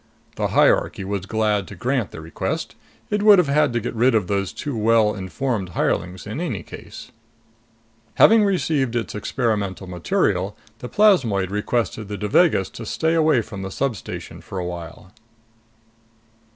The 0.35 0.47
hierarchy 0.47 1.03
was 1.03 1.27
glad 1.27 1.67
to 1.67 1.75
grant 1.75 2.09
the 2.09 2.21
request. 2.21 2.73
It 3.11 3.21
would 3.21 3.37
have 3.37 3.47
had 3.49 3.71
to 3.73 3.79
get 3.79 3.93
rid 3.93 4.15
of 4.15 4.25
those 4.25 4.51
too 4.51 4.75
well 4.75 5.13
informed 5.13 5.69
hirelings 5.77 6.25
in 6.25 6.41
any 6.41 6.63
case. 6.63 7.11
Having 8.15 8.43
received 8.43 8.95
its 8.95 9.13
experimental 9.13 9.85
material, 9.85 10.57
the 10.79 10.89
plasmoid 10.89 11.51
requested 11.51 12.07
the 12.07 12.17
Devagas 12.17 12.71
to 12.71 12.83
stay 12.83 13.13
away 13.13 13.43
from 13.43 13.61
the 13.61 13.69
substation 13.69 14.41
for 14.41 14.57
a 14.57 14.65
while. 14.65 15.13